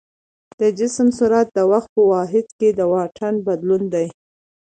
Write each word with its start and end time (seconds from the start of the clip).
د 0.59 0.61
جسم 0.79 1.07
سرعت 1.17 1.47
د 1.53 1.59
وخت 1.71 1.89
په 1.95 2.01
واحد 2.11 2.47
کې 2.59 2.69
د 2.73 2.81
واټن 2.91 3.35
بدلون 3.47 3.83
دی. 3.93 4.07